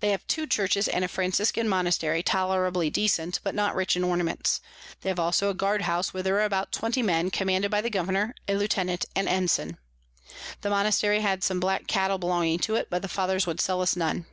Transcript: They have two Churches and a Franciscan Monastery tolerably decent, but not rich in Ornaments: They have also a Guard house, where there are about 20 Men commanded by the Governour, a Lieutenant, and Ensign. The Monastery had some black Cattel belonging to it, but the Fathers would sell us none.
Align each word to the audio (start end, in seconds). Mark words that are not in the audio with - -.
They 0.00 0.08
have 0.10 0.26
two 0.26 0.48
Churches 0.48 0.88
and 0.88 1.04
a 1.04 1.06
Franciscan 1.06 1.68
Monastery 1.68 2.20
tolerably 2.20 2.90
decent, 2.90 3.38
but 3.44 3.54
not 3.54 3.76
rich 3.76 3.94
in 3.94 4.02
Ornaments: 4.02 4.60
They 5.02 5.08
have 5.08 5.20
also 5.20 5.50
a 5.50 5.54
Guard 5.54 5.82
house, 5.82 6.12
where 6.12 6.24
there 6.24 6.34
are 6.38 6.44
about 6.44 6.72
20 6.72 7.00
Men 7.00 7.30
commanded 7.30 7.70
by 7.70 7.80
the 7.80 7.88
Governour, 7.88 8.34
a 8.48 8.56
Lieutenant, 8.56 9.04
and 9.14 9.28
Ensign. 9.28 9.78
The 10.62 10.70
Monastery 10.70 11.20
had 11.20 11.44
some 11.44 11.60
black 11.60 11.86
Cattel 11.86 12.18
belonging 12.18 12.58
to 12.58 12.74
it, 12.74 12.88
but 12.90 13.02
the 13.02 13.08
Fathers 13.08 13.46
would 13.46 13.60
sell 13.60 13.80
us 13.80 13.94
none. 13.94 14.26